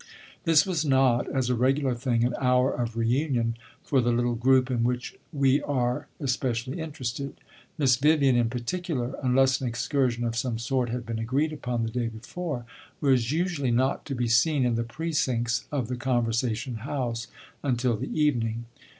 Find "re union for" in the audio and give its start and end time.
2.97-4.01